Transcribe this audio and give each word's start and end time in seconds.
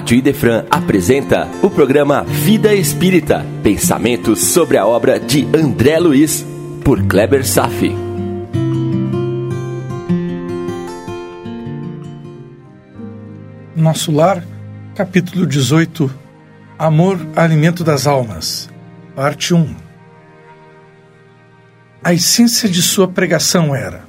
Rádio 0.00 0.16
Idefran 0.16 0.64
apresenta 0.70 1.46
o 1.62 1.68
programa 1.68 2.22
Vida 2.22 2.72
Espírita, 2.72 3.44
pensamentos 3.62 4.40
sobre 4.40 4.78
a 4.78 4.86
obra 4.86 5.20
de 5.20 5.46
André 5.54 5.98
Luiz, 5.98 6.42
por 6.82 7.02
Kleber 7.02 7.46
Safi. 7.46 7.94
Nosso 13.76 14.10
Lar, 14.10 14.42
capítulo 14.94 15.46
18 15.46 16.10
Amor, 16.78 17.20
alimento 17.36 17.84
das 17.84 18.06
almas, 18.06 18.70
parte 19.14 19.52
1 19.52 19.76
A 22.02 22.14
essência 22.14 22.70
de 22.70 22.80
sua 22.80 23.06
pregação 23.06 23.74
era: 23.74 24.04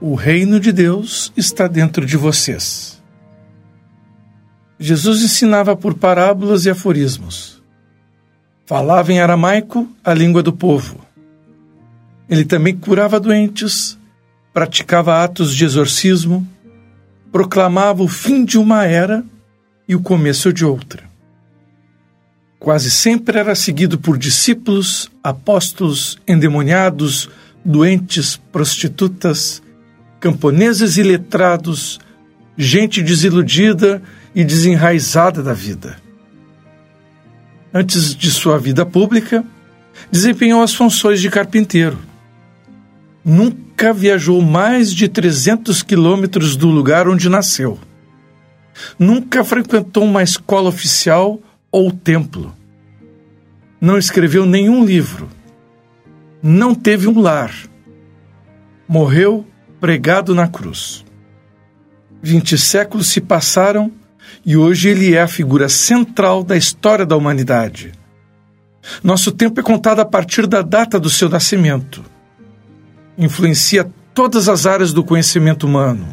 O 0.00 0.14
reino 0.14 0.60
de 0.60 0.70
Deus 0.70 1.32
está 1.36 1.66
dentro 1.66 2.06
de 2.06 2.16
vocês. 2.16 3.01
Jesus 4.82 5.22
ensinava 5.22 5.76
por 5.76 5.94
parábolas 5.94 6.66
e 6.66 6.70
aforismos. 6.70 7.62
Falava 8.66 9.12
em 9.12 9.20
aramaico, 9.20 9.88
a 10.02 10.12
língua 10.12 10.42
do 10.42 10.52
povo. 10.52 10.98
Ele 12.28 12.44
também 12.44 12.76
curava 12.76 13.20
doentes, 13.20 13.96
praticava 14.52 15.22
atos 15.22 15.54
de 15.54 15.64
exorcismo, 15.64 16.44
proclamava 17.30 18.02
o 18.02 18.08
fim 18.08 18.44
de 18.44 18.58
uma 18.58 18.84
era 18.84 19.24
e 19.86 19.94
o 19.94 20.02
começo 20.02 20.52
de 20.52 20.64
outra. 20.64 21.04
Quase 22.58 22.90
sempre 22.90 23.38
era 23.38 23.54
seguido 23.54 24.00
por 24.00 24.18
discípulos, 24.18 25.08
apóstolos, 25.22 26.18
endemoniados, 26.26 27.30
doentes, 27.64 28.36
prostitutas, 28.50 29.62
camponeses 30.18 30.96
e 30.96 31.04
letrados, 31.04 32.00
gente 32.58 33.00
desiludida 33.00 34.02
e 34.34 34.44
desenraizada 34.44 35.42
da 35.42 35.52
vida. 35.52 35.96
Antes 37.72 38.14
de 38.14 38.30
sua 38.30 38.58
vida 38.58 38.84
pública, 38.84 39.44
desempenhou 40.10 40.62
as 40.62 40.74
funções 40.74 41.20
de 41.20 41.30
carpinteiro. 41.30 41.98
Nunca 43.24 43.92
viajou 43.92 44.40
mais 44.42 44.92
de 44.92 45.08
300 45.08 45.82
quilômetros 45.82 46.56
do 46.56 46.68
lugar 46.68 47.08
onde 47.08 47.28
nasceu. 47.28 47.78
Nunca 48.98 49.44
frequentou 49.44 50.04
uma 50.04 50.22
escola 50.22 50.68
oficial 50.68 51.40
ou 51.70 51.90
templo. 51.90 52.54
Não 53.80 53.98
escreveu 53.98 54.44
nenhum 54.44 54.84
livro. 54.84 55.28
Não 56.42 56.74
teve 56.74 57.08
um 57.08 57.20
lar. 57.20 57.52
Morreu 58.88 59.46
pregado 59.80 60.34
na 60.34 60.46
cruz. 60.46 61.04
Vinte 62.22 62.56
séculos 62.56 63.08
se 63.08 63.20
passaram 63.20 63.90
e 64.44 64.56
hoje 64.56 64.88
ele 64.88 65.14
é 65.14 65.22
a 65.22 65.28
figura 65.28 65.68
central 65.68 66.42
da 66.42 66.56
história 66.56 67.06
da 67.06 67.16
humanidade. 67.16 67.92
Nosso 69.02 69.30
tempo 69.30 69.60
é 69.60 69.62
contado 69.62 70.00
a 70.00 70.04
partir 70.04 70.46
da 70.46 70.62
data 70.62 70.98
do 70.98 71.08
seu 71.08 71.28
nascimento. 71.28 72.04
Influencia 73.16 73.88
todas 74.12 74.48
as 74.48 74.66
áreas 74.66 74.92
do 74.92 75.04
conhecimento 75.04 75.66
humano. 75.66 76.06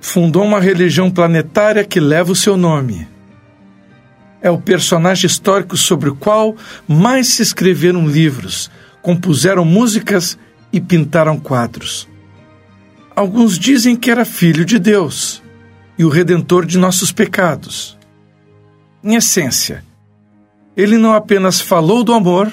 Fundou 0.00 0.44
uma 0.44 0.60
religião 0.60 1.10
planetária 1.10 1.84
que 1.84 2.00
leva 2.00 2.32
o 2.32 2.36
seu 2.36 2.56
nome. 2.56 3.06
É 4.40 4.48
o 4.48 4.58
personagem 4.58 5.26
histórico 5.26 5.76
sobre 5.76 6.08
o 6.08 6.16
qual 6.16 6.56
mais 6.86 7.26
se 7.28 7.42
escreveram 7.42 8.08
livros, 8.08 8.70
compuseram 9.02 9.64
músicas 9.64 10.38
e 10.72 10.80
pintaram 10.80 11.38
quadros. 11.38 12.08
Alguns 13.14 13.58
dizem 13.58 13.96
que 13.96 14.10
era 14.10 14.24
filho 14.24 14.64
de 14.64 14.78
Deus 14.78 15.42
e 15.98 16.04
o 16.04 16.08
redentor 16.08 16.64
de 16.64 16.78
nossos 16.78 17.10
pecados. 17.10 17.98
Em 19.02 19.16
essência, 19.16 19.84
ele 20.76 20.96
não 20.96 21.12
apenas 21.12 21.60
falou 21.60 22.04
do 22.04 22.14
amor, 22.14 22.52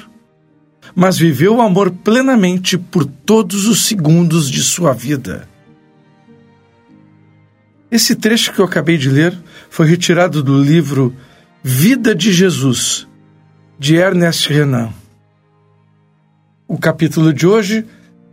mas 0.95 1.17
viveu 1.17 1.57
o 1.57 1.61
amor 1.61 1.91
plenamente 1.91 2.77
por 2.77 3.05
todos 3.05 3.67
os 3.67 3.85
segundos 3.85 4.49
de 4.49 4.63
sua 4.63 4.93
vida. 4.93 5.47
Esse 7.91 8.15
trecho 8.15 8.51
que 8.51 8.59
eu 8.59 8.65
acabei 8.65 8.97
de 8.97 9.09
ler 9.09 9.37
foi 9.69 9.87
retirado 9.87 10.41
do 10.41 10.61
livro 10.61 11.15
Vida 11.63 12.13
de 12.13 12.31
Jesus, 12.31 13.07
de 13.77 13.95
Ernest 13.95 14.51
Renan. 14.51 14.89
O 16.67 16.77
capítulo 16.77 17.31
de 17.31 17.45
hoje 17.45 17.85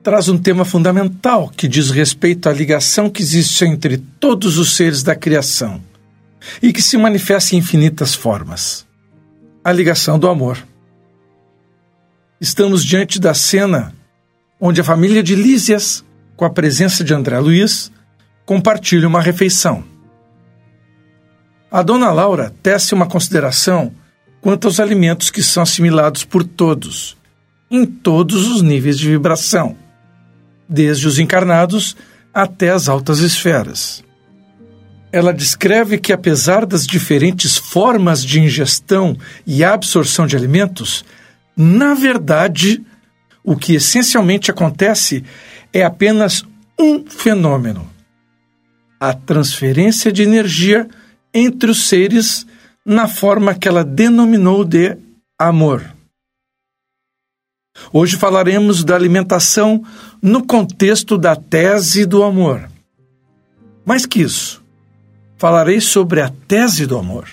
traz 0.02 0.28
um 0.28 0.36
tema 0.36 0.64
fundamental 0.64 1.48
que 1.48 1.68
diz 1.68 1.90
respeito 1.90 2.48
à 2.48 2.52
ligação 2.52 3.08
que 3.08 3.22
existe 3.22 3.64
entre 3.64 3.98
todos 3.98 4.58
os 4.58 4.74
seres 4.74 5.02
da 5.02 5.14
criação 5.14 5.80
e 6.60 6.72
que 6.72 6.82
se 6.82 6.96
manifesta 6.96 7.54
em 7.54 7.58
infinitas 7.58 8.14
formas 8.14 8.84
a 9.64 9.70
ligação 9.70 10.18
do 10.18 10.28
amor. 10.28 10.58
Estamos 12.40 12.84
diante 12.84 13.20
da 13.20 13.32
cena 13.32 13.94
onde 14.60 14.80
a 14.80 14.84
família 14.84 15.22
de 15.22 15.36
Lísias, 15.36 16.04
com 16.36 16.44
a 16.44 16.50
presença 16.50 17.04
de 17.04 17.14
André 17.14 17.38
Luiz, 17.38 17.92
compartilha 18.44 19.06
uma 19.06 19.20
refeição. 19.20 19.84
A 21.70 21.80
dona 21.80 22.10
Laura 22.10 22.52
tece 22.60 22.92
uma 22.92 23.06
consideração 23.06 23.94
quanto 24.40 24.66
aos 24.66 24.80
alimentos 24.80 25.30
que 25.30 25.42
são 25.42 25.62
assimilados 25.62 26.24
por 26.24 26.42
todos, 26.42 27.16
em 27.70 27.86
todos 27.86 28.48
os 28.48 28.62
níveis 28.62 28.98
de 28.98 29.08
vibração 29.08 29.76
desde 30.68 31.06
os 31.06 31.18
encarnados 31.18 31.96
até 32.32 32.70
as 32.70 32.88
altas 32.88 33.18
esferas. 33.18 34.02
Ela 35.12 35.32
descreve 35.32 35.98
que, 35.98 36.12
apesar 36.12 36.64
das 36.64 36.86
diferentes 36.86 37.58
formas 37.58 38.24
de 38.24 38.40
ingestão 38.40 39.16
e 39.46 39.62
absorção 39.62 40.26
de 40.26 40.36
alimentos, 40.36 41.04
na 41.54 41.92
verdade, 41.92 42.82
o 43.44 43.54
que 43.54 43.74
essencialmente 43.74 44.50
acontece 44.50 45.22
é 45.72 45.84
apenas 45.84 46.44
um 46.78 47.04
fenômeno: 47.06 47.88
a 48.98 49.12
transferência 49.12 50.10
de 50.10 50.22
energia 50.22 50.88
entre 51.34 51.70
os 51.70 51.88
seres 51.88 52.46
na 52.84 53.06
forma 53.06 53.54
que 53.54 53.68
ela 53.68 53.84
denominou 53.84 54.64
de 54.64 54.96
amor. 55.38 55.82
Hoje 57.92 58.16
falaremos 58.16 58.84
da 58.84 58.94
alimentação 58.94 59.82
no 60.20 60.44
contexto 60.44 61.18
da 61.18 61.36
tese 61.36 62.06
do 62.06 62.22
amor. 62.22 62.68
Mais 63.84 64.06
que 64.06 64.20
isso, 64.20 64.62
falarei 65.36 65.80
sobre 65.80 66.20
a 66.20 66.30
tese 66.48 66.86
do 66.86 66.96
amor. 66.96 67.28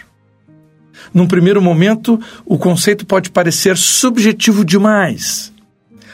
Num 1.13 1.27
primeiro 1.27 1.61
momento, 1.61 2.19
o 2.45 2.57
conceito 2.57 3.05
pode 3.05 3.31
parecer 3.31 3.77
subjetivo 3.77 4.65
demais, 4.65 5.53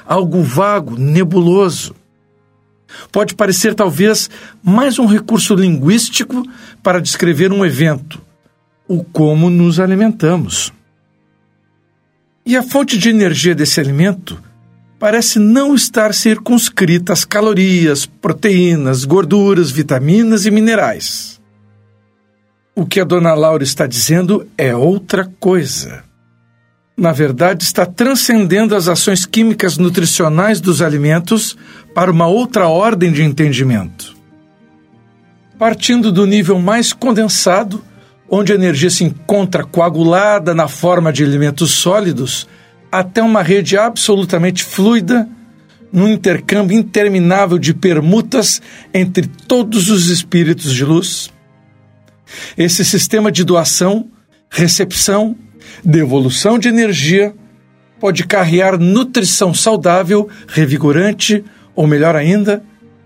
algo 0.06 0.44
vago, 0.44 0.96
nebuloso. 0.96 1.96
Pode 3.12 3.36
parecer 3.36 3.74
talvez 3.74 4.30
mais 4.64 5.00
um 5.00 5.06
recurso 5.06 5.56
linguístico 5.56 6.44
para 6.84 7.02
descrever 7.02 7.52
um 7.52 7.66
evento, 7.66 8.22
o 8.88 9.04
como 9.04 9.50
nos 9.50 9.80
alimentamos. 9.80 10.72
E 12.46 12.56
a 12.56 12.62
fonte 12.62 12.98
de 13.00 13.10
energia 13.10 13.56
desse 13.56 13.80
alimento 13.80 14.40
parece 15.00 15.40
não 15.40 15.74
estar 15.74 16.14
circunscrita 16.14 17.12
às 17.12 17.26
calorias, 17.26 18.06
proteínas, 18.06 19.04
gorduras, 19.04 19.72
vitaminas 19.72 20.46
e 20.46 20.52
minerais. 20.52 21.42
O 22.76 22.86
que 22.86 23.00
a 23.00 23.04
dona 23.04 23.34
Laura 23.34 23.64
está 23.64 23.88
dizendo 23.88 24.48
é 24.56 24.76
outra 24.76 25.28
coisa. 25.40 26.04
Na 26.96 27.12
verdade, 27.12 27.64
está 27.64 27.84
transcendendo 27.84 28.76
as 28.76 28.88
ações 28.88 29.26
químicas 29.26 29.78
nutricionais 29.80 30.62
dos 30.62 30.84
alimentos 30.84 31.58
para 31.96 32.12
uma 32.12 32.28
outra 32.28 32.68
ordem 32.68 33.12
de 33.12 33.24
entendimento. 33.24 34.16
Partindo 35.58 36.12
do 36.12 36.28
nível 36.28 36.60
mais 36.60 36.94
condensado, 36.94 37.84
onde 38.30 38.52
a 38.52 38.56
energia 38.56 38.90
se 38.90 39.04
encontra 39.04 39.64
coagulada 39.64 40.54
na 40.54 40.68
forma 40.68 41.12
de 41.14 41.24
elementos 41.24 41.72
sólidos, 41.72 42.48
até 42.92 43.22
uma 43.22 43.42
rede 43.42 43.78
absolutamente 43.78 44.64
fluida, 44.64 45.28
num 45.92 46.10
intercâmbio 46.10 46.78
interminável 46.78 47.58
de 47.58 47.74
permutas 47.74 48.62
entre 48.94 49.28
todos 49.28 49.90
os 49.90 50.10
espíritos 50.10 50.74
de 50.74 50.84
luz. 50.84 51.32
Esse 52.58 52.84
sistema 52.84 53.32
de 53.32 53.44
doação, 53.44 54.10
recepção, 54.50 55.36
devolução 55.84 56.60
de 56.60 56.68
energia 56.68 57.34
pode 58.00 58.26
carrear 58.26 58.78
nutrição 58.78 59.54
saudável, 59.54 60.28
revigorante 60.48 61.44
ou, 61.76 61.88
melhor 61.88 62.16
ainda, 62.16 62.62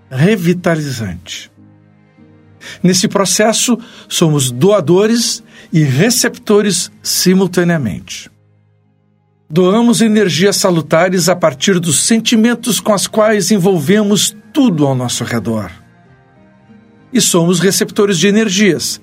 revitalizante. 0.09 1.51
Nesse 2.81 3.07
processo, 3.07 3.77
somos 4.07 4.51
doadores 4.51 5.43
e 5.71 5.81
receptores 5.81 6.91
simultaneamente. 7.01 8.29
Doamos 9.49 9.99
energias 10.01 10.57
salutares 10.57 11.27
a 11.27 11.35
partir 11.35 11.79
dos 11.79 12.03
sentimentos 12.03 12.79
com 12.79 12.93
os 12.93 13.07
quais 13.07 13.49
envolvemos 13.49 14.35
tudo 14.53 14.85
ao 14.85 14.93
nosso 14.93 15.23
redor. 15.23 15.71
E 17.11 17.19
somos 17.19 17.59
receptores 17.59 18.19
de 18.19 18.27
energias, 18.27 19.01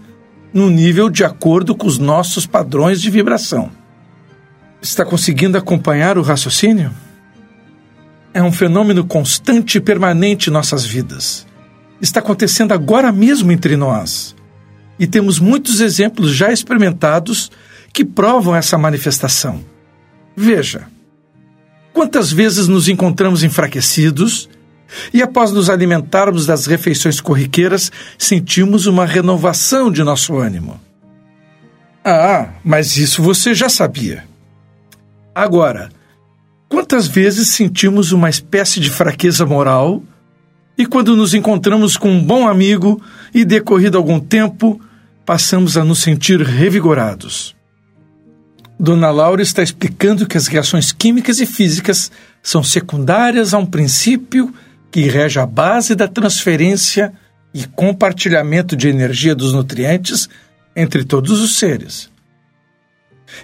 no 0.54 0.70
nível 0.70 1.10
de 1.10 1.24
acordo 1.24 1.74
com 1.74 1.86
os 1.88 1.98
nossos 1.98 2.46
padrões 2.46 3.02
de 3.02 3.10
vibração. 3.10 3.72
Está 4.80 5.04
conseguindo 5.04 5.58
acompanhar 5.58 6.16
o 6.16 6.22
raciocínio? 6.22 6.92
É 8.32 8.40
um 8.40 8.52
fenômeno 8.52 9.04
constante 9.04 9.78
e 9.78 9.80
permanente 9.80 10.48
em 10.48 10.52
nossas 10.52 10.84
vidas. 10.84 11.44
Está 12.00 12.20
acontecendo 12.20 12.72
agora 12.72 13.10
mesmo 13.10 13.50
entre 13.52 13.76
nós. 13.76 14.34
E 14.98 15.06
temos 15.06 15.38
muitos 15.38 15.81
exemplos 15.81 16.31
já 16.34 16.52
experimentados 16.52 17.50
que 17.93 18.04
provam 18.04 18.54
essa 18.54 18.76
manifestação. 18.76 19.64
Veja, 20.37 20.87
quantas 21.93 22.31
vezes 22.31 22.69
nos 22.69 22.88
encontramos 22.88 23.43
enfraquecidos 23.43 24.48
e, 25.12 25.22
após 25.22 25.50
nos 25.50 25.70
alimentarmos 25.70 26.46
das 26.46 26.66
refeições 26.66 27.20
corriqueiras, 27.20 27.90
sentimos 28.19 28.87
uma 28.87 29.06
renovação 29.06 29.90
de 29.90 30.02
nosso 30.02 30.37
ânimo. 30.37 30.81
Ah, 32.04 32.50
mas 32.62 32.96
isso 32.96 33.22
você 33.22 33.54
já 33.54 33.69
sabia. 33.69 34.25
Agora, 35.34 35.88
quantas 36.69 37.08
vezes 37.08 37.49
sentimos 37.49 38.12
uma 38.12 38.31
espécie 38.31 38.78
de 38.78 38.90
fraqueza 38.90 39.44
moral 39.44 40.02
e, 40.76 40.87
quando 40.87 41.17
nos 41.17 41.34
encontramos 41.34 41.96
com 41.96 42.11
um 42.11 42.23
bom 42.23 42.46
amigo 42.46 43.00
e 43.32 43.44
decorrido 43.44 43.96
algum 43.96 44.20
tempo, 44.20 44.81
passamos 45.25 45.76
a 45.76 45.84
nos 45.84 46.00
sentir 46.00 46.40
revigorados? 46.40 47.56
Dona 48.78 49.11
Laura 49.11 49.43
está 49.43 49.62
explicando 49.62 50.26
que 50.26 50.37
as 50.37 50.46
reações 50.46 50.93
químicas 50.93 51.40
e 51.40 51.46
físicas 51.46 52.11
são 52.43 52.62
secundárias 52.62 53.55
a 53.55 53.58
um 53.58 53.64
princípio 53.64 54.55
que 54.90 55.02
rege 55.02 55.40
a 55.40 55.46
base 55.46 55.94
da 55.94 56.06
transferência 56.06 57.12
e 57.55 57.67
compartilhamento 57.67 58.76
de 58.76 58.88
energia 58.88 59.34
dos 59.34 59.55
nutrientes 59.55 60.28
entre 60.75 61.05
todos 61.05 61.40
os 61.40 61.58
seres. 61.58 62.11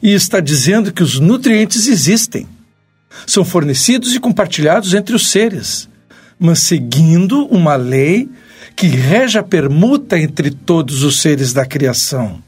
E 0.02 0.12
está 0.12 0.38
dizendo 0.38 0.92
que 0.92 1.02
os 1.02 1.18
nutrientes 1.18 1.88
existem, 1.88 2.46
são 3.26 3.44
fornecidos 3.44 4.14
e 4.14 4.20
compartilhados 4.20 4.92
entre 4.92 5.16
os 5.16 5.30
seres, 5.30 5.88
mas 6.42 6.58
seguindo 6.58 7.46
uma 7.46 7.76
lei 7.76 8.28
que 8.74 8.88
rege 8.88 9.38
a 9.38 9.42
permuta 9.42 10.18
entre 10.18 10.50
todos 10.50 11.02
os 11.02 11.20
seres 11.20 11.52
da 11.52 11.64
criação 11.64 12.42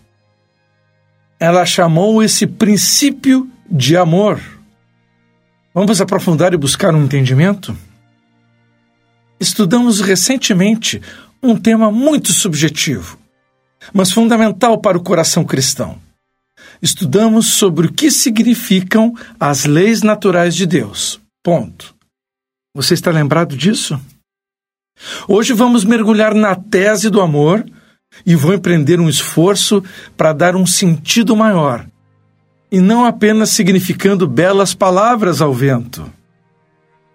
ela 1.45 1.67
chamou 1.67 2.23
esse 2.23 2.47
princípio 2.47 3.49
de 3.71 3.97
amor. 3.97 4.41
Vamos 5.75 6.01
aprofundar 6.01 6.55
e 6.55 6.57
buscar 6.57 6.95
um 6.95 7.05
entendimento? 7.05 7.77
Estudamos 9.39 10.01
recentemente 10.01 11.03
um 11.43 11.55
tema 11.57 11.91
muito 11.91 12.33
subjetivo, 12.33 13.19
mas 13.93 14.11
fundamental 14.11 14.79
para 14.79 14.97
o 14.97 15.03
coração 15.03 15.45
cristão. 15.45 15.99
Estudamos 16.81 17.53
sobre 17.53 17.89
o 17.89 17.93
que 17.93 18.11
significam 18.11 19.13
as 19.39 19.67
leis 19.67 20.03
naturais 20.03 20.55
de 20.55 20.65
Deus. 20.65 21.21
Ponto. 21.43 21.94
Você 22.77 22.95
está 22.95 23.13
lembrado 23.13 23.57
disso? 23.57 24.01
Hoje 25.29 25.53
vamos 25.53 25.85
mergulhar 25.85 26.35
na 26.35 26.57
tese 26.57 27.09
do 27.09 27.21
amor 27.21 27.65
e 28.27 28.35
vou 28.35 28.53
empreender 28.53 28.99
um 28.99 29.09
esforço 29.09 29.81
para 30.17 30.33
dar 30.33 30.57
um 30.57 30.67
sentido 30.67 31.37
maior, 31.37 31.87
e 32.73 32.81
não 32.81 33.05
apenas 33.05 33.51
significando 33.51 34.27
belas 34.27 34.75
palavras 34.75 35.41
ao 35.41 35.55
vento. 35.55 36.13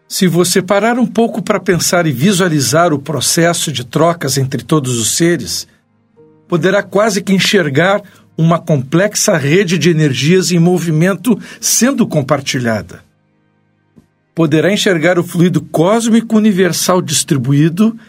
Se 0.07 0.27
você 0.27 0.61
parar 0.61 0.97
um 0.97 1.05
pouco 1.05 1.41
para 1.41 1.59
pensar 1.59 2.07
e 2.07 2.11
visualizar 2.13 2.93
o 2.93 2.99
processo 2.99 3.69
de 3.69 3.83
trocas 3.83 4.37
entre 4.37 4.63
todos 4.63 4.97
os 4.97 5.11
seres, 5.11 5.67
poderá 6.47 6.81
quase 6.81 7.21
que 7.21 7.33
enxergar 7.33 8.01
uma 8.37 8.59
complexa 8.59 9.35
rede 9.35 9.77
de 9.77 9.89
energias 9.89 10.51
em 10.51 10.57
movimento 10.57 11.37
sendo 11.59 12.07
compartilhada. 12.07 13.08
Poderá 14.39 14.71
enxergar 14.71 15.19
o 15.19 15.23
fluido 15.25 15.59
cósmico 15.59 16.37
universal 16.37 17.01
distribuído 17.01 17.99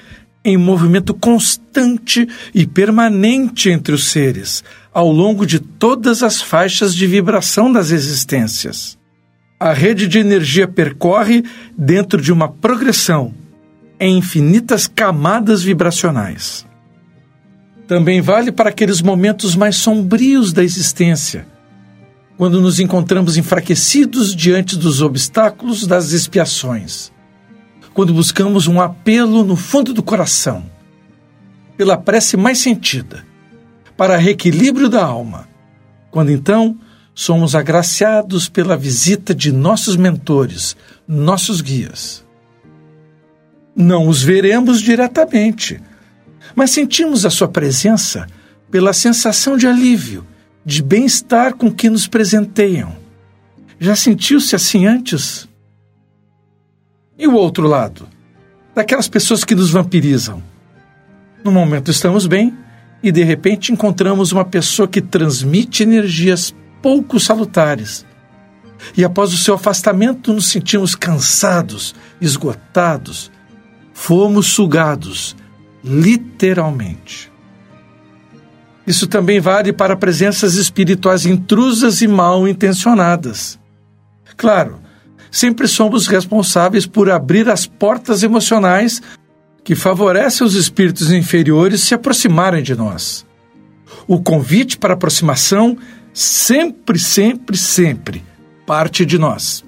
em 0.44 0.56
movimento 0.56 1.12
constante 1.12 2.25
e 2.55 2.65
permanente 2.69 3.69
entre 3.69 3.93
os 3.93 4.12
seres, 4.12 4.62
ao 4.94 5.11
longo 5.11 5.44
de 5.44 5.59
todas 5.59 6.23
as 6.23 6.41
faixas 6.41 6.94
de 6.94 7.05
vibração 7.05 7.73
das 7.73 7.91
existências. 7.91 8.97
A 9.59 9.73
rede 9.73 10.06
de 10.06 10.21
energia 10.21 10.69
percorre 10.69 11.43
dentro 11.77 12.23
de 12.23 12.33
uma 12.33 12.47
progressão 12.47 13.35
em 13.99 14.17
infinitas 14.17 14.87
camadas 14.87 15.65
vibracionais. 15.65 16.65
Também 17.88 18.21
vale 18.21 18.53
para 18.53 18.71
aqueles 18.71 19.03
momentos 19.03 19.56
mais 19.56 19.75
sombrios 19.75 20.53
da 20.53 20.62
existência, 20.62 21.44
quando 22.40 22.58
nos 22.58 22.81
encontramos 22.81 23.37
enfraquecidos 23.37 24.34
diante 24.34 24.75
dos 24.78 25.02
obstáculos 25.02 25.87
das 25.87 26.12
expiações 26.12 27.12
quando 27.92 28.14
buscamos 28.14 28.66
um 28.66 28.81
apelo 28.81 29.44
no 29.44 29.56
fundo 29.56 29.92
do 29.92 30.02
coração, 30.02 30.64
pela 31.76 31.98
prece 31.98 32.38
mais 32.38 32.56
sentida, 32.56 33.26
para 33.94 34.16
reequilíbrio 34.16 34.88
da 34.88 35.04
alma, 35.04 35.50
quando 36.10 36.32
então 36.32 36.78
somos 37.14 37.54
agraciados 37.54 38.48
pela 38.48 38.75
visita 38.75 39.34
de 39.34 39.52
nossos 39.52 39.94
mentores, 39.94 40.75
nossos 41.06 41.60
guias. 41.60 42.25
Não 43.76 44.08
os 44.08 44.22
veremos 44.22 44.81
diretamente, 44.81 45.78
mas 46.54 46.70
sentimos 46.70 47.26
a 47.26 47.28
sua 47.28 47.48
presença 47.48 48.26
pela 48.70 48.94
sensação 48.94 49.58
de 49.58 49.66
alívio, 49.66 50.26
de 50.65 50.83
bem-estar 50.83 51.55
com 51.55 51.71
que 51.71 51.89
nos 51.89 52.07
presenteiam. 52.07 52.95
Já 53.79 53.97
sentiu-se 53.97 54.55
assim 54.55 54.87
antes? 54.87 55.49
E 57.19 57.27
o 57.27 57.35
outro 57.35 57.67
lado? 57.67 58.09
Daquelas 58.75 59.09
pessoas 59.09 59.45
que 59.45 59.55
nos 59.55 59.71
vampirizam. 59.71 60.43
No 61.43 61.51
momento 61.51 61.91
estamos 61.91 62.27
bem 62.27 62.57
e 63.03 63.11
de 63.11 63.23
repente 63.23 63.73
encontramos 63.73 64.33
uma 64.33 64.45
pessoa 64.45 64.87
que 64.87 65.01
transmite 65.01 65.83
energias 65.83 66.55
pouco 66.83 67.19
salutares. 67.19 68.05
E 68.97 69.05
após 69.05 69.33
o 69.33 69.37
seu 69.37 69.55
afastamento 69.55 70.33
nos 70.33 70.49
sentimos 70.49 70.95
cansados, 70.95 71.95
esgotados, 72.21 73.31
fomos 73.93 74.47
sugados, 74.47 75.37
literalmente. 75.85 77.29
Isso 78.90 79.06
também 79.06 79.38
vale 79.38 79.73
para 79.73 79.94
presenças 79.94 80.56
espirituais 80.56 81.25
intrusas 81.25 82.02
e 82.02 82.09
mal 82.09 82.49
intencionadas. 82.49 83.56
Claro, 84.37 84.80
sempre 85.30 85.68
somos 85.68 86.09
responsáveis 86.09 86.87
por 86.87 87.09
abrir 87.09 87.49
as 87.49 87.66
portas 87.66 88.25
emocionais 88.25 89.00
que 89.62 89.76
favorecem 89.76 90.44
os 90.44 90.56
espíritos 90.56 91.12
inferiores 91.12 91.82
se 91.82 91.94
aproximarem 91.94 92.64
de 92.64 92.75
nós. 92.75 93.25
O 94.09 94.20
convite 94.20 94.76
para 94.76 94.94
aproximação 94.94 95.78
sempre, 96.12 96.99
sempre, 96.99 97.56
sempre 97.56 98.25
parte 98.66 99.06
de 99.06 99.18
nós. 99.18 99.64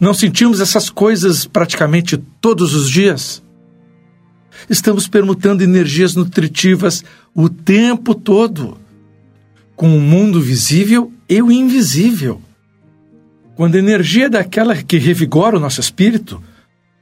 Não 0.00 0.12
sentimos 0.12 0.60
essas 0.60 0.90
coisas 0.90 1.46
praticamente 1.46 2.16
todos 2.40 2.74
os 2.74 2.90
dias? 2.90 3.40
Estamos 4.68 5.08
permutando 5.08 5.62
energias 5.62 6.14
nutritivas 6.14 7.04
o 7.34 7.48
tempo 7.48 8.14
todo, 8.14 8.78
com 9.74 9.96
o 9.96 10.00
mundo 10.00 10.40
visível 10.40 11.12
e 11.28 11.42
o 11.42 11.50
invisível. 11.50 12.40
Quando 13.54 13.74
a 13.74 13.78
energia 13.78 14.26
é 14.26 14.30
daquela 14.30 14.74
que 14.76 14.98
revigora 14.98 15.56
o 15.56 15.60
nosso 15.60 15.80
espírito, 15.80 16.42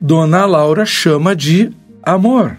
Dona 0.00 0.47
Laura 0.47 0.87
chama 0.87 1.37
de 1.37 1.71
amor. 2.02 2.57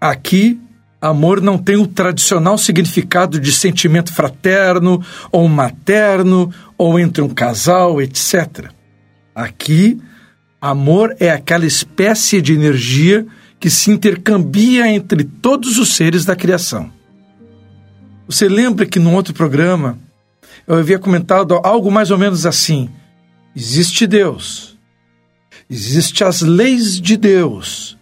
Aqui, 0.00 0.60
amor 1.00 1.40
não 1.40 1.56
tem 1.56 1.76
o 1.76 1.86
tradicional 1.86 2.58
significado 2.58 3.40
de 3.40 3.50
sentimento 3.52 4.12
fraterno 4.12 5.02
ou 5.30 5.48
materno 5.48 6.52
ou 6.76 6.98
entre 6.98 7.22
um 7.22 7.28
casal, 7.28 8.00
etc. 8.00 8.70
Aqui, 9.34 10.00
amor 10.60 11.16
é 11.18 11.30
aquela 11.30 11.66
espécie 11.66 12.42
de 12.42 12.52
energia 12.52 13.26
que 13.62 13.70
se 13.70 13.92
intercambia 13.92 14.88
entre 14.88 15.22
todos 15.22 15.78
os 15.78 15.94
seres 15.94 16.24
da 16.24 16.34
criação. 16.34 16.92
Você 18.26 18.48
lembra 18.48 18.84
que 18.84 18.98
num 18.98 19.14
outro 19.14 19.32
programa 19.32 19.96
eu 20.66 20.74
havia 20.74 20.98
comentado 20.98 21.54
algo 21.62 21.88
mais 21.88 22.10
ou 22.10 22.18
menos 22.18 22.44
assim: 22.44 22.90
existe 23.54 24.04
Deus, 24.04 24.76
existem 25.70 26.26
as 26.26 26.40
leis 26.40 27.00
de 27.00 27.16
Deus. 27.16 27.96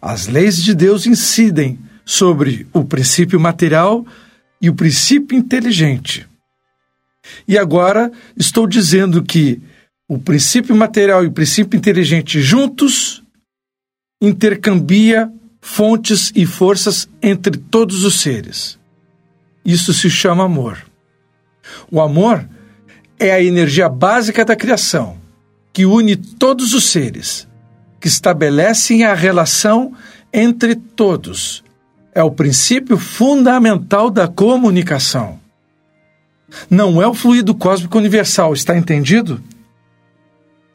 As 0.00 0.26
leis 0.26 0.60
de 0.60 0.74
Deus 0.74 1.06
incidem 1.06 1.78
sobre 2.04 2.66
o 2.72 2.84
princípio 2.84 3.38
material 3.38 4.04
e 4.60 4.68
o 4.68 4.74
princípio 4.74 5.38
inteligente. 5.38 6.26
E 7.46 7.56
agora 7.56 8.10
estou 8.36 8.66
dizendo 8.66 9.22
que 9.22 9.62
o 10.08 10.18
princípio 10.18 10.74
material 10.74 11.22
e 11.22 11.28
o 11.28 11.32
princípio 11.32 11.78
inteligente 11.78 12.40
juntos 12.40 13.21
intercambia 14.22 15.28
fontes 15.60 16.30
e 16.34 16.46
forças 16.46 17.08
entre 17.20 17.58
todos 17.58 18.04
os 18.04 18.20
seres. 18.20 18.78
Isso 19.64 19.92
se 19.92 20.08
chama 20.08 20.44
amor. 20.44 20.78
O 21.90 22.00
amor 22.00 22.48
é 23.18 23.32
a 23.32 23.42
energia 23.42 23.88
básica 23.88 24.44
da 24.44 24.54
criação, 24.54 25.16
que 25.72 25.84
une 25.84 26.14
todos 26.14 26.72
os 26.72 26.84
seres, 26.84 27.48
que 28.00 28.06
estabelecem 28.06 29.04
a 29.04 29.12
relação 29.12 29.92
entre 30.32 30.76
todos. 30.76 31.64
É 32.14 32.22
o 32.22 32.30
princípio 32.30 32.96
fundamental 32.98 34.08
da 34.08 34.28
comunicação. 34.28 35.40
Não 36.70 37.02
é 37.02 37.06
o 37.06 37.14
fluido 37.14 37.54
cósmico 37.54 37.98
universal, 37.98 38.52
está 38.52 38.76
entendido? 38.76 39.42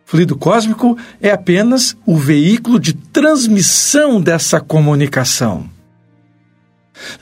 Fluido 0.08 0.38
cósmico 0.38 0.98
é 1.22 1.32
apenas 1.32 1.98
o 2.06 2.16
veículo 2.16 2.80
de 2.80 2.94
transmissão 2.94 4.22
dessa 4.22 4.58
comunicação. 4.58 5.70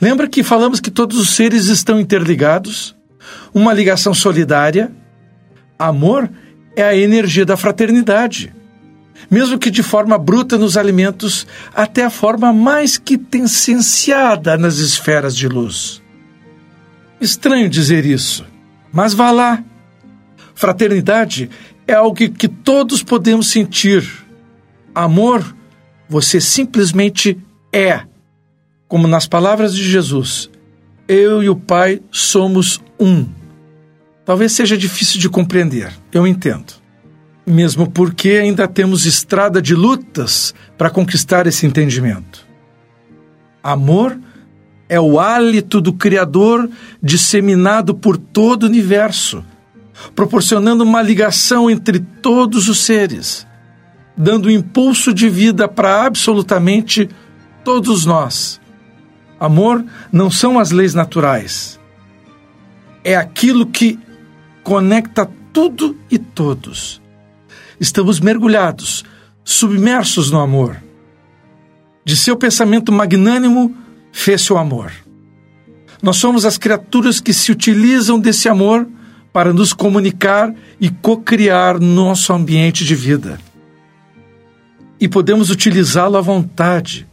Lembra 0.00 0.28
que 0.28 0.44
falamos 0.44 0.78
que 0.78 0.88
todos 0.88 1.18
os 1.18 1.30
seres 1.30 1.66
estão 1.66 1.98
interligados? 1.98 2.94
Uma 3.52 3.72
ligação 3.72 4.14
solidária? 4.14 4.92
Amor 5.76 6.30
é 6.76 6.84
a 6.84 6.96
energia 6.96 7.44
da 7.44 7.56
fraternidade. 7.56 8.54
Mesmo 9.28 9.58
que 9.58 9.68
de 9.68 9.82
forma 9.82 10.16
bruta 10.16 10.56
nos 10.56 10.76
alimentos, 10.76 11.44
até 11.74 12.04
a 12.04 12.10
forma 12.10 12.52
mais 12.52 12.96
quintessenciada 12.96 14.56
nas 14.56 14.76
esferas 14.76 15.34
de 15.34 15.48
luz. 15.48 16.00
Estranho 17.20 17.68
dizer 17.68 18.06
isso, 18.06 18.46
mas 18.92 19.12
vá 19.12 19.32
lá. 19.32 19.60
Fraternidade 20.54 21.50
é 21.86 21.94
algo 21.94 22.14
que 22.14 22.48
todos 22.48 23.02
podemos 23.02 23.48
sentir. 23.48 24.04
Amor, 24.94 25.54
você 26.08 26.40
simplesmente 26.40 27.38
é. 27.72 28.02
Como 28.88 29.06
nas 29.06 29.26
palavras 29.26 29.74
de 29.74 29.82
Jesus, 29.82 30.50
eu 31.08 31.42
e 31.42 31.48
o 31.48 31.56
Pai 31.56 32.00
somos 32.10 32.80
um. 32.98 33.26
Talvez 34.24 34.52
seja 34.52 34.76
difícil 34.76 35.20
de 35.20 35.28
compreender, 35.28 35.92
eu 36.12 36.26
entendo. 36.26 36.74
Mesmo 37.46 37.88
porque 37.88 38.30
ainda 38.30 38.66
temos 38.66 39.06
estrada 39.06 39.62
de 39.62 39.74
lutas 39.74 40.52
para 40.76 40.90
conquistar 40.90 41.46
esse 41.46 41.64
entendimento. 41.64 42.44
Amor 43.62 44.18
é 44.88 45.00
o 45.00 45.18
hálito 45.20 45.80
do 45.80 45.92
Criador 45.92 46.68
disseminado 47.00 47.94
por 47.94 48.16
todo 48.16 48.64
o 48.64 48.66
universo 48.66 49.44
proporcionando 50.14 50.84
uma 50.84 51.02
ligação 51.02 51.70
entre 51.70 52.00
todos 52.00 52.68
os 52.68 52.84
seres, 52.84 53.46
dando 54.16 54.50
impulso 54.50 55.12
de 55.12 55.28
vida 55.28 55.68
para 55.68 56.04
absolutamente 56.04 57.08
todos 57.64 58.04
nós. 58.04 58.60
Amor 59.38 59.84
não 60.10 60.30
são 60.30 60.58
as 60.58 60.70
leis 60.70 60.94
naturais, 60.94 61.78
é 63.04 63.14
aquilo 63.14 63.66
que 63.66 63.98
conecta 64.62 65.30
tudo 65.52 65.96
e 66.10 66.18
todos. 66.18 67.00
Estamos 67.78 68.18
mergulhados, 68.18 69.04
submersos 69.44 70.30
no 70.30 70.40
amor. 70.40 70.82
De 72.04 72.16
seu 72.16 72.36
pensamento 72.36 72.90
magnânimo, 72.90 73.76
fez-se 74.12 74.52
o 74.52 74.56
amor. 74.56 74.92
Nós 76.02 76.16
somos 76.16 76.44
as 76.44 76.56
criaturas 76.56 77.20
que 77.20 77.32
se 77.32 77.52
utilizam 77.52 78.18
desse 78.18 78.48
amor 78.48 78.88
para 79.36 79.52
nos 79.52 79.74
comunicar 79.74 80.50
e 80.80 80.88
co-criar 80.88 81.78
nosso 81.78 82.32
ambiente 82.32 82.86
de 82.86 82.94
vida. 82.94 83.38
E 84.98 85.06
podemos 85.06 85.50
utilizá-lo 85.50 86.16
à 86.16 86.22
vontade. 86.22 87.06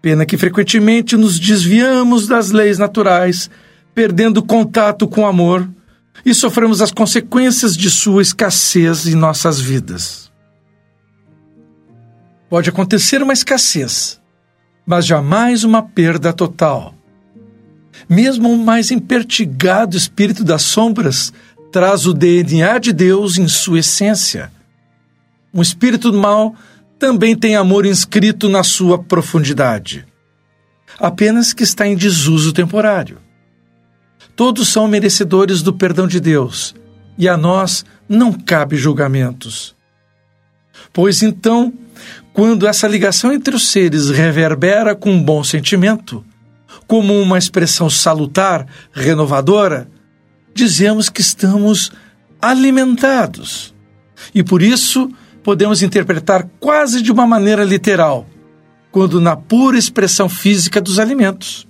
Pena 0.00 0.24
que 0.24 0.38
frequentemente 0.38 1.14
nos 1.14 1.38
desviamos 1.38 2.26
das 2.26 2.52
leis 2.52 2.78
naturais, 2.78 3.50
perdendo 3.94 4.42
contato 4.42 5.06
com 5.06 5.24
o 5.24 5.26
amor 5.26 5.68
e 6.24 6.32
sofremos 6.32 6.80
as 6.80 6.90
consequências 6.90 7.76
de 7.76 7.90
sua 7.90 8.22
escassez 8.22 9.06
em 9.06 9.14
nossas 9.14 9.60
vidas. 9.60 10.32
Pode 12.48 12.70
acontecer 12.70 13.22
uma 13.22 13.34
escassez, 13.34 14.18
mas 14.86 15.04
jamais 15.04 15.64
uma 15.64 15.82
perda 15.82 16.32
total. 16.32 16.95
Mesmo 18.08 18.52
o 18.52 18.58
mais 18.58 18.90
impertigado 18.90 19.96
espírito 19.96 20.44
das 20.44 20.62
sombras 20.62 21.32
traz 21.72 22.06
o 22.06 22.14
DNA 22.14 22.78
de 22.78 22.92
Deus 22.92 23.38
em 23.38 23.48
sua 23.48 23.80
essência. 23.80 24.52
Um 25.52 25.62
espírito 25.62 26.12
mal 26.12 26.54
também 26.98 27.36
tem 27.36 27.56
amor 27.56 27.84
inscrito 27.84 28.48
na 28.48 28.62
sua 28.62 28.98
profundidade, 28.98 30.06
apenas 30.98 31.52
que 31.52 31.62
está 31.62 31.86
em 31.86 31.96
desuso 31.96 32.52
temporário. 32.52 33.18
Todos 34.34 34.68
são 34.68 34.88
merecedores 34.88 35.62
do 35.62 35.72
perdão 35.72 36.06
de 36.06 36.20
Deus, 36.20 36.74
e 37.18 37.28
a 37.28 37.36
nós 37.36 37.84
não 38.08 38.32
cabe 38.32 38.76
julgamentos. 38.76 39.74
Pois 40.92 41.22
então, 41.22 41.72
quando 42.32 42.66
essa 42.66 42.86
ligação 42.86 43.32
entre 43.32 43.56
os 43.56 43.70
seres 43.70 44.10
reverbera 44.10 44.94
com 44.94 45.10
um 45.10 45.22
bom 45.22 45.42
sentimento, 45.42 46.24
como 46.86 47.20
uma 47.20 47.38
expressão 47.38 47.90
salutar, 47.90 48.66
renovadora, 48.92 49.88
dizemos 50.54 51.08
que 51.08 51.20
estamos 51.20 51.92
alimentados. 52.40 53.74
E 54.34 54.42
por 54.42 54.62
isso 54.62 55.10
podemos 55.42 55.82
interpretar 55.82 56.48
quase 56.58 57.02
de 57.02 57.12
uma 57.12 57.26
maneira 57.26 57.64
literal, 57.64 58.26
quando 58.90 59.20
na 59.20 59.36
pura 59.36 59.78
expressão 59.78 60.28
física 60.28 60.80
dos 60.80 60.98
alimentos. 60.98 61.66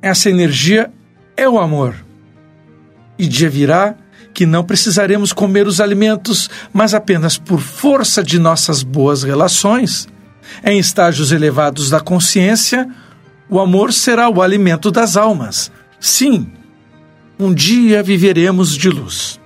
Essa 0.00 0.30
energia 0.30 0.92
é 1.36 1.48
o 1.48 1.58
amor. 1.58 1.94
E 3.18 3.26
dia 3.26 3.48
virá 3.48 3.96
que 4.32 4.44
não 4.44 4.64
precisaremos 4.64 5.32
comer 5.32 5.66
os 5.66 5.80
alimentos, 5.80 6.50
mas 6.72 6.92
apenas 6.92 7.38
por 7.38 7.60
força 7.60 8.22
de 8.22 8.38
nossas 8.38 8.82
boas 8.82 9.22
relações, 9.22 10.08
em 10.64 10.78
estágios 10.78 11.30
elevados 11.32 11.88
da 11.88 12.00
consciência, 12.00 12.88
o 13.48 13.60
amor 13.60 13.92
será 13.92 14.28
o 14.28 14.40
alimento 14.40 14.90
das 14.90 15.16
almas. 15.16 15.70
Sim, 16.00 16.50
um 17.38 17.52
dia 17.52 18.02
viveremos 18.02 18.76
de 18.76 18.88
luz. 18.88 19.40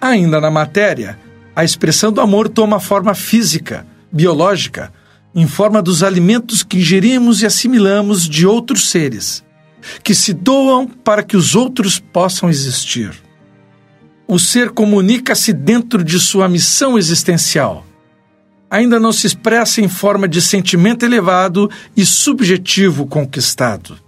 Ainda 0.00 0.40
na 0.40 0.50
matéria, 0.50 1.18
a 1.54 1.64
expressão 1.64 2.12
do 2.12 2.20
amor 2.20 2.48
toma 2.48 2.80
forma 2.80 3.14
física, 3.14 3.86
biológica, 4.10 4.92
em 5.34 5.46
forma 5.46 5.80
dos 5.80 6.02
alimentos 6.02 6.62
que 6.62 6.78
ingerimos 6.78 7.42
e 7.42 7.46
assimilamos 7.46 8.28
de 8.28 8.46
outros 8.46 8.90
seres, 8.90 9.44
que 10.02 10.14
se 10.14 10.32
doam 10.32 10.86
para 10.86 11.22
que 11.22 11.36
os 11.36 11.54
outros 11.54 11.98
possam 11.98 12.50
existir. 12.50 13.12
O 14.26 14.38
ser 14.38 14.70
comunica-se 14.70 15.52
dentro 15.52 16.02
de 16.02 16.18
sua 16.18 16.48
missão 16.48 16.98
existencial 16.98 17.86
ainda 18.72 18.98
não 18.98 19.12
se 19.12 19.26
expressa 19.26 19.82
em 19.82 19.88
forma 19.88 20.26
de 20.26 20.40
sentimento 20.40 21.04
elevado 21.04 21.70
e 21.94 22.06
subjetivo 22.06 23.06
conquistado. 23.06 23.98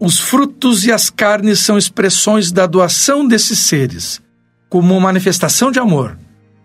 Os 0.00 0.18
frutos 0.18 0.84
e 0.84 0.90
as 0.90 1.08
carnes 1.08 1.60
são 1.60 1.78
expressões 1.78 2.50
da 2.50 2.66
doação 2.66 3.24
desses 3.24 3.60
seres, 3.60 4.20
como 4.68 5.00
manifestação 5.00 5.70
de 5.70 5.78
amor, 5.78 6.18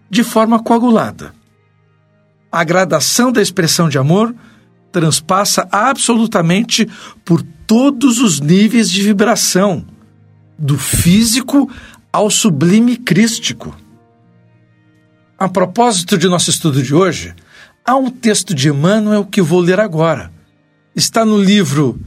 de 0.09 0.23
forma 0.23 0.63
coagulada. 0.63 1.31
A 2.51 2.63
gradação 2.63 3.31
da 3.31 3.41
expressão 3.41 3.87
de 3.87 3.99
amor 3.99 4.33
transpassa 4.91 5.67
absolutamente 5.71 6.89
por 7.23 7.43
todos 7.67 8.19
os 8.19 8.39
níveis 8.39 8.89
de 8.89 9.03
vibração, 9.03 9.85
do 10.57 10.75
físico 10.75 11.69
ao 12.11 12.31
sublime 12.31 12.97
crístico. 12.97 13.82
A 15.43 15.49
propósito 15.49 16.17
de 16.17 16.29
nosso 16.29 16.49
estudo 16.49 16.81
de 16.81 16.95
hoje, 16.95 17.35
há 17.83 17.97
um 17.97 18.09
texto 18.09 18.55
de 18.55 18.69
Emmanuel 18.69 19.25
que 19.25 19.41
vou 19.41 19.59
ler 19.59 19.77
agora. 19.77 20.31
Está 20.95 21.25
no 21.25 21.37
livro 21.37 21.99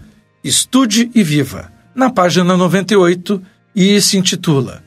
Estude 0.42 1.10
e 1.14 1.22
Viva, 1.22 1.70
na 1.94 2.08
página 2.08 2.56
98, 2.56 3.42
e 3.74 4.00
se 4.00 4.16
intitula 4.16 4.82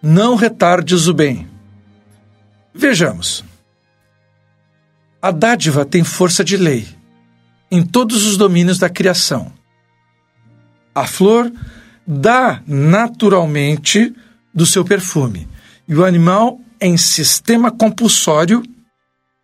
Não 0.00 0.36
retardes 0.36 1.08
o 1.08 1.12
bem. 1.12 1.48
Vejamos. 2.72 3.44
A 5.20 5.32
dádiva 5.32 5.84
tem 5.84 6.04
força 6.04 6.44
de 6.44 6.56
lei 6.56 6.86
em 7.72 7.82
todos 7.82 8.24
os 8.24 8.36
domínios 8.36 8.78
da 8.78 8.88
criação. 8.88 9.52
A 10.94 11.08
flor 11.08 11.52
dá 12.06 12.62
naturalmente 12.68 14.14
do 14.54 14.64
seu 14.64 14.84
perfume, 14.84 15.48
e 15.88 15.94
o 15.96 16.04
animal 16.04 16.60
em 16.84 16.98
sistema 16.98 17.70
compulsório, 17.70 18.62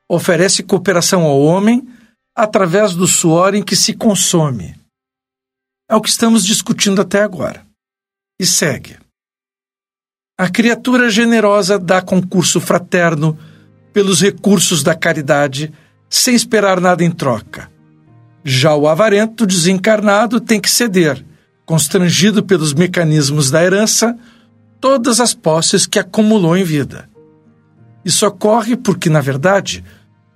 oferece 0.06 0.62
cooperação 0.62 1.23
ao 1.23 1.40
homem 1.40 1.88
através 2.37 2.94
do 2.94 3.06
suor 3.06 3.54
em 3.54 3.62
que 3.62 3.75
se 3.75 3.94
consome. 3.94 4.76
É 5.88 5.97
o 5.97 6.02
que 6.02 6.11
estamos 6.11 6.44
discutindo 6.44 7.00
até 7.00 7.23
agora. 7.23 7.64
E 8.38 8.44
segue. 8.44 8.99
A 10.38 10.50
criatura 10.50 11.09
generosa 11.09 11.78
dá 11.78 12.02
concurso 12.02 12.61
fraterno 12.61 13.38
pelos 13.90 14.20
recursos 14.20 14.82
da 14.82 14.94
caridade, 14.94 15.73
sem 16.11 16.35
esperar 16.35 16.78
nada 16.78 17.02
em 17.02 17.11
troca. 17.11 17.70
Já 18.44 18.75
o 18.75 18.87
avarento 18.87 19.47
desencarnado 19.47 20.42
tem 20.42 20.61
que 20.61 20.70
ceder, 20.70 21.25
constrangido 21.64 22.42
pelos 22.44 22.75
mecanismos 22.75 23.50
da 23.50 23.64
herança, 23.64 24.14
todas 24.78 25.20
as 25.20 25.32
posses 25.32 25.87
que 25.87 25.99
acumulou 25.99 26.54
em 26.54 26.64
vida. 26.64 27.09
Isso 28.04 28.26
ocorre 28.26 28.76
porque, 28.76 29.11
na 29.11 29.21
verdade, 29.21 29.85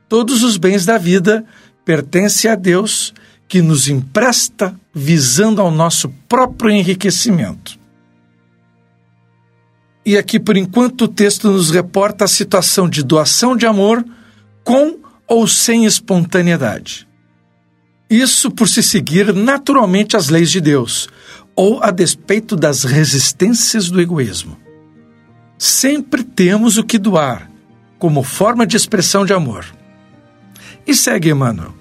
todos 0.08 0.42
os 0.42 0.56
bens 0.56 0.84
da 0.84 0.98
vida 0.98 1.44
pertencem 1.84 2.50
a 2.50 2.54
Deus, 2.54 3.12
que 3.46 3.60
nos 3.60 3.88
empresta 3.88 4.74
visando 4.92 5.60
ao 5.60 5.70
nosso 5.70 6.08
próprio 6.28 6.70
enriquecimento. 6.70 7.78
E 10.04 10.18
aqui, 10.18 10.38
por 10.38 10.56
enquanto, 10.56 11.02
o 11.02 11.08
texto 11.08 11.50
nos 11.50 11.70
reporta 11.70 12.24
a 12.24 12.28
situação 12.28 12.88
de 12.88 13.02
doação 13.02 13.56
de 13.56 13.66
amor 13.66 14.04
com 14.62 14.98
ou 15.26 15.46
sem 15.46 15.84
espontaneidade. 15.86 17.08
Isso 18.08 18.50
por 18.50 18.68
se 18.68 18.82
seguir 18.82 19.34
naturalmente 19.34 20.16
as 20.16 20.28
leis 20.28 20.50
de 20.50 20.60
Deus, 20.60 21.08
ou 21.56 21.82
a 21.82 21.90
despeito 21.90 22.54
das 22.54 22.84
resistências 22.84 23.90
do 23.90 24.00
egoísmo. 24.00 24.58
Sempre 25.56 26.22
temos 26.22 26.76
o 26.76 26.84
que 26.84 26.98
doar, 26.98 27.50
como 27.98 28.22
forma 28.22 28.66
de 28.66 28.76
expressão 28.76 29.24
de 29.24 29.32
amor. 29.32 29.64
E 30.86 30.94
segue 30.94 31.30
Emmanuel. 31.30 31.74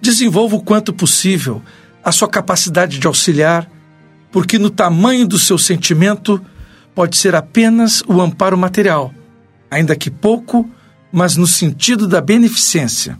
Desenvolva 0.00 0.56
o 0.56 0.62
quanto 0.62 0.92
possível 0.92 1.62
a 2.02 2.12
sua 2.12 2.28
capacidade 2.28 2.98
de 2.98 3.06
auxiliar, 3.06 3.70
porque 4.30 4.58
no 4.58 4.70
tamanho 4.70 5.26
do 5.26 5.38
seu 5.38 5.58
sentimento 5.58 6.40
pode 6.94 7.16
ser 7.16 7.34
apenas 7.34 8.02
o 8.06 8.20
amparo 8.20 8.56
material, 8.56 9.12
ainda 9.70 9.96
que 9.96 10.10
pouco, 10.10 10.68
mas 11.12 11.36
no 11.36 11.46
sentido 11.46 12.06
da 12.06 12.20
beneficência. 12.20 13.18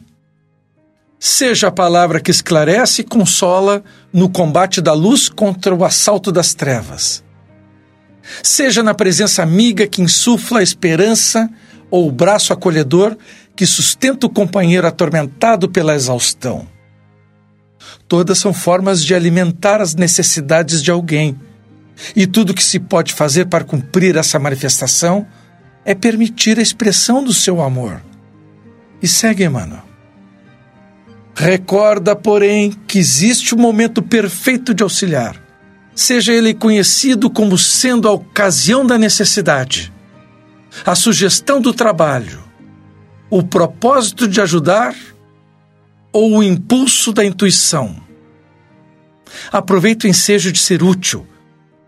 Seja 1.18 1.68
a 1.68 1.72
palavra 1.72 2.20
que 2.20 2.30
esclarece 2.30 3.02
e 3.02 3.04
consola 3.04 3.82
no 4.12 4.28
combate 4.28 4.80
da 4.80 4.92
luz 4.92 5.28
contra 5.28 5.74
o 5.74 5.84
assalto 5.84 6.30
das 6.30 6.54
trevas. 6.54 7.24
Seja 8.42 8.82
na 8.82 8.94
presença 8.94 9.42
amiga 9.42 9.86
que 9.86 10.02
insufla 10.02 10.60
a 10.60 10.62
esperança 10.62 11.48
ou 11.90 12.08
o 12.08 12.12
braço 12.12 12.52
acolhedor 12.52 13.16
que 13.54 13.66
sustenta 13.66 14.26
o 14.26 14.30
companheiro 14.30 14.86
atormentado 14.86 15.68
pela 15.68 15.94
exaustão. 15.94 16.66
Todas 18.08 18.38
são 18.38 18.52
formas 18.52 19.04
de 19.04 19.14
alimentar 19.14 19.80
as 19.80 19.94
necessidades 19.94 20.82
de 20.82 20.90
alguém 20.90 21.38
e 22.14 22.26
tudo 22.26 22.54
que 22.54 22.62
se 22.62 22.78
pode 22.78 23.12
fazer 23.12 23.46
para 23.46 23.64
cumprir 23.64 24.16
essa 24.16 24.38
manifestação 24.38 25.26
é 25.84 25.94
permitir 25.94 26.58
a 26.58 26.62
expressão 26.62 27.22
do 27.22 27.32
seu 27.32 27.62
amor. 27.62 28.02
E 29.00 29.08
segue, 29.08 29.44
Emmanuel. 29.44 29.84
Recorda, 31.34 32.16
porém, 32.16 32.72
que 32.86 32.98
existe 32.98 33.54
o 33.54 33.58
um 33.58 33.60
momento 33.60 34.02
perfeito 34.02 34.74
de 34.74 34.82
auxiliar, 34.82 35.36
seja 35.96 36.34
ele 36.34 36.52
conhecido 36.52 37.30
como 37.30 37.56
sendo 37.56 38.06
a 38.06 38.12
ocasião 38.12 38.86
da 38.86 38.98
necessidade, 38.98 39.90
a 40.84 40.94
sugestão 40.94 41.58
do 41.58 41.72
trabalho, 41.72 42.44
o 43.30 43.42
propósito 43.42 44.28
de 44.28 44.38
ajudar 44.42 44.94
ou 46.12 46.36
o 46.36 46.42
impulso 46.42 47.14
da 47.14 47.24
intuição. 47.24 47.96
Aproveite 49.50 50.06
o 50.06 50.08
ensejo 50.08 50.52
de 50.52 50.58
ser 50.58 50.82
útil 50.82 51.26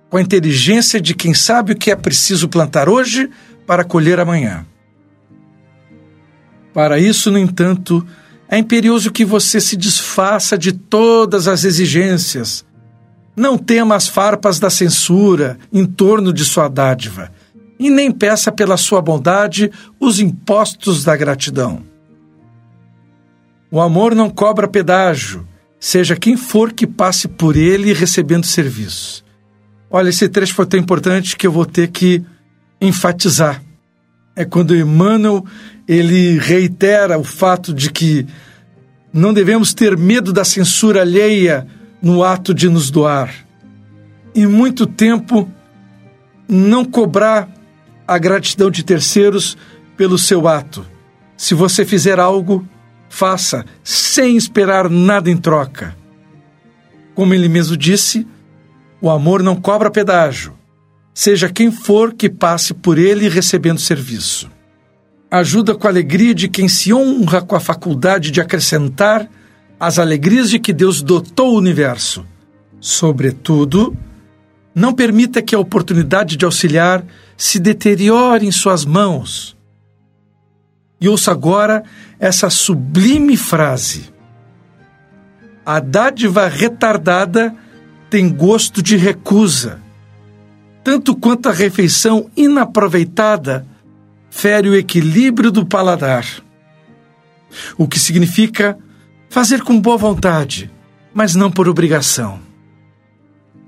com 0.09 0.17
a 0.17 0.23
inteligência 0.23 0.99
de 0.99 1.15
quem 1.15 1.35
sabe 1.35 1.73
o 1.73 1.77
que 1.77 1.91
é 1.91 1.97
preciso 1.97 2.49
plantar 2.49 2.89
hoje 2.89 3.29
para 3.67 3.85
colher 3.85 4.19
amanhã. 4.19 4.67
Para 6.73 6.99
isso, 6.99 7.31
no 7.31 7.39
entanto, 7.39 8.07
é 8.49 8.57
imperioso 8.57 9.13
que 9.13 9.25
você 9.25 9.61
se 9.61 9.77
desfaça 9.77 10.57
de 10.57 10.73
todas 10.73 11.47
as 11.47 11.65
exigências. 11.65 12.65
Não 13.39 13.57
tema 13.57 13.95
as 13.95 14.09
farpas 14.09 14.59
da 14.59 14.69
censura 14.69 15.57
em 15.73 15.87
torno 15.87 16.33
de 16.33 16.45
sua 16.45 16.67
dádiva, 16.67 17.31
e 17.79 17.89
nem 17.89 18.11
peça 18.11 18.51
pela 18.51 18.77
sua 18.77 19.01
bondade 19.01 19.71
os 20.01 20.19
impostos 20.19 21.05
da 21.05 21.17
gratidão. 21.17 21.81
O 23.71 23.81
amor 23.81 24.13
não 24.13 24.29
cobra 24.29 24.67
pedágio, 24.67 25.47
seja 25.79 26.17
quem 26.17 26.37
for 26.37 26.73
que 26.73 26.85
passe 26.85 27.29
por 27.29 27.55
ele 27.55 27.93
recebendo 27.93 28.45
serviço. 28.45 29.25
Olha, 29.89 30.09
esse 30.09 30.29
trecho 30.29 30.55
foi 30.55 30.67
tão 30.67 30.81
importante 30.81 31.37
que 31.37 31.47
eu 31.47 31.53
vou 31.53 31.65
ter 31.65 31.89
que 31.89 32.25
enfatizar. 32.81 33.63
É 34.35 34.45
quando 34.45 34.75
Emmanuel 34.75 35.45
ele 35.87 36.41
reitera 36.41 37.17
o 37.17 37.23
fato 37.23 37.73
de 37.73 37.89
que 37.93 38.27
não 39.13 39.33
devemos 39.33 39.73
ter 39.73 39.97
medo 39.97 40.33
da 40.33 40.45
censura 40.45 41.03
alheia 41.03 41.78
no 42.01 42.23
ato 42.23 42.55
de 42.55 42.69
nos 42.69 42.91
doar. 42.91 43.35
E 44.35 44.47
muito 44.47 44.87
tempo 44.87 45.51
não 46.49 46.85
cobrar 46.85 47.49
a 48.07 48.17
gratidão 48.19 48.71
de 48.71 48.83
terceiros 48.83 49.57
pelo 49.97 50.17
seu 50.17 50.49
ato. 50.49 50.87
Se 51.37 51.55
você 51.55 51.85
fizer 51.85 52.19
algo, 52.19 52.67
faça 53.09 53.65
sem 53.83 54.37
esperar 54.37 54.89
nada 54.89 55.31
em 55.31 55.37
troca. 55.37 55.97
Como 57.15 57.35
ele 57.35 57.49
mesmo 57.49 57.77
disse, 57.77 58.27
o 59.01 59.11
amor 59.11 59.43
não 59.43 59.57
cobra 59.57 59.91
pedágio, 59.91 60.55
seja 61.13 61.49
quem 61.49 61.71
for 61.71 62.13
que 62.13 62.29
passe 62.29 62.73
por 62.73 62.99
ele 62.99 63.29
recebendo 63.29 63.81
serviço. 63.81 64.51
Ajuda 65.31 65.75
com 65.75 65.87
a 65.87 65.91
alegria 65.91 66.35
de 66.35 66.49
quem 66.49 66.69
se 66.69 66.93
honra 66.93 67.43
com 67.43 67.55
a 67.55 67.61
faculdade 67.61 68.31
de 68.31 68.41
acrescentar 68.41 69.29
as 69.79 69.99
alegrias 69.99 70.51
de 70.51 70.59
que 70.59 70.73
Deus 70.73 71.03
dotou 71.03 71.55
o 71.55 71.59
universo. 71.59 72.27
Sobretudo, 72.81 73.97
não 74.75 74.93
permita 74.93 75.43
que 75.43 75.55
a 75.55 75.59
oportunidade 75.59 76.37
de 76.37 76.45
auxiliar 76.45 77.05
se 77.37 77.59
deteriore 77.59 78.47
em 78.47 78.53
suas 78.53 78.85
mãos. 78.85 79.57
E 81.01 81.09
ouça 81.09 81.31
agora 81.31 81.85
essa 82.19 82.51
sublime 82.51 83.37
frase: 83.37 84.13
A 85.65 85.79
dádiva 85.81 86.49
retardada 86.49 87.55
tem 88.11 88.29
gosto 88.29 88.83
de 88.83 88.97
recusa, 88.97 89.81
tanto 90.83 91.15
quanto 91.15 91.49
a 91.49 91.53
refeição 91.53 92.31
inaproveitada 92.37 93.67
fere 94.31 94.69
o 94.69 94.77
equilíbrio 94.77 95.51
do 95.51 95.65
paladar. 95.65 96.25
O 97.77 97.89
que 97.89 97.99
significa 97.99 98.79
fazer 99.29 99.63
com 99.63 99.81
boa 99.81 99.97
vontade, 99.97 100.71
mas 101.13 101.35
não 101.35 101.51
por 101.51 101.69
obrigação. 101.69 102.41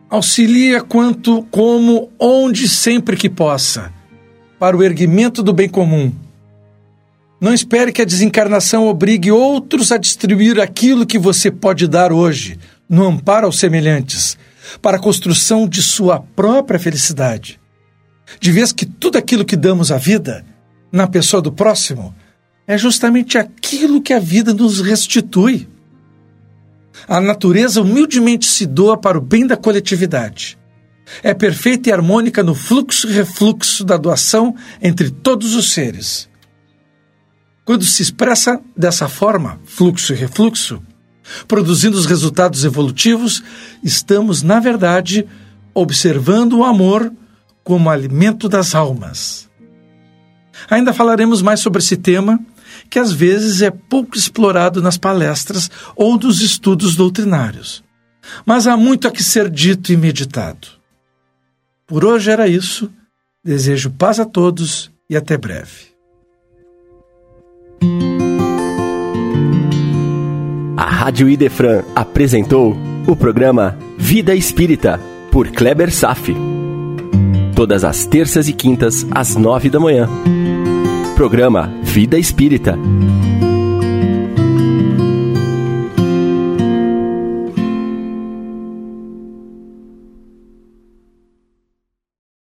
Auxilia 0.08 0.82
quanto, 0.82 1.42
como, 1.50 2.10
onde 2.18 2.68
sempre 2.68 3.16
que 3.16 3.28
possa, 3.28 3.92
para 4.58 4.76
o 4.76 4.82
erguimento 4.82 5.42
do 5.42 5.52
bem 5.52 5.68
comum. 5.68 6.12
Não 7.40 7.54
espere 7.54 7.92
que 7.92 8.02
a 8.02 8.04
desencarnação 8.04 8.86
obrigue 8.86 9.30
outros 9.30 9.92
a 9.92 9.96
distribuir 9.96 10.60
aquilo 10.60 11.06
que 11.06 11.18
você 11.18 11.50
pode 11.50 11.86
dar 11.86 12.12
hoje, 12.12 12.58
no 12.88 13.06
amparo 13.06 13.46
aos 13.46 13.58
semelhantes, 13.58 14.36
para 14.82 14.96
a 14.96 15.00
construção 15.00 15.66
de 15.68 15.82
sua 15.82 16.20
própria 16.20 16.78
felicidade. 16.78 17.60
De 18.38 18.52
vez 18.52 18.72
que 18.72 18.84
tudo 18.84 19.16
aquilo 19.16 19.44
que 19.44 19.56
damos 19.56 19.90
à 19.90 19.96
vida, 19.96 20.44
na 20.92 21.06
pessoa 21.06 21.40
do 21.40 21.52
próximo, 21.52 22.14
é 22.70 22.78
justamente 22.78 23.36
aquilo 23.36 24.00
que 24.00 24.12
a 24.12 24.20
vida 24.20 24.54
nos 24.54 24.80
restitui. 24.80 25.68
A 27.08 27.20
natureza 27.20 27.82
humildemente 27.82 28.46
se 28.46 28.64
doa 28.64 28.96
para 28.96 29.18
o 29.18 29.20
bem 29.20 29.44
da 29.44 29.56
coletividade. 29.56 30.56
É 31.20 31.34
perfeita 31.34 31.88
e 31.88 31.92
harmônica 31.92 32.44
no 32.44 32.54
fluxo 32.54 33.08
e 33.08 33.12
refluxo 33.12 33.84
da 33.84 33.96
doação 33.96 34.54
entre 34.80 35.10
todos 35.10 35.56
os 35.56 35.72
seres. 35.72 36.28
Quando 37.64 37.84
se 37.84 38.02
expressa 38.02 38.60
dessa 38.76 39.08
forma, 39.08 39.58
fluxo 39.64 40.12
e 40.12 40.16
refluxo, 40.16 40.80
produzindo 41.48 41.98
os 41.98 42.06
resultados 42.06 42.64
evolutivos, 42.64 43.42
estamos, 43.82 44.44
na 44.44 44.60
verdade, 44.60 45.26
observando 45.74 46.58
o 46.58 46.64
amor 46.64 47.12
como 47.64 47.90
alimento 47.90 48.48
das 48.48 48.76
almas. 48.76 49.50
Ainda 50.68 50.92
falaremos 50.92 51.42
mais 51.42 51.60
sobre 51.60 51.80
esse 51.80 51.96
tema, 51.96 52.38
que 52.90 52.98
às 52.98 53.12
vezes 53.12 53.62
é 53.62 53.70
pouco 53.70 54.18
explorado 54.18 54.82
nas 54.82 54.98
palestras 54.98 55.70
ou 55.94 56.18
nos 56.18 56.42
estudos 56.42 56.96
doutrinários. 56.96 57.84
Mas 58.44 58.66
há 58.66 58.76
muito 58.76 59.06
a 59.06 59.10
que 59.10 59.22
ser 59.22 59.48
dito 59.48 59.92
e 59.92 59.96
meditado. 59.96 60.66
Por 61.86 62.04
hoje 62.04 62.30
era 62.30 62.48
isso. 62.48 62.90
Desejo 63.42 63.90
paz 63.90 64.18
a 64.18 64.24
todos 64.24 64.90
e 65.08 65.16
até 65.16 65.38
breve. 65.38 65.90
A 70.76 70.84
Rádio 70.84 71.28
Idefran 71.28 71.82
apresentou 71.94 72.76
o 73.06 73.16
programa 73.16 73.78
Vida 73.96 74.34
Espírita, 74.34 75.00
por 75.30 75.48
Kleber 75.50 75.92
Safi. 75.92 76.34
Todas 77.54 77.84
as 77.84 78.04
terças 78.04 78.48
e 78.48 78.52
quintas, 78.52 79.06
às 79.10 79.36
nove 79.36 79.70
da 79.70 79.80
manhã 79.80 80.08
programa 81.20 81.70
Vida 81.92 82.16
Espírita. 82.16 82.78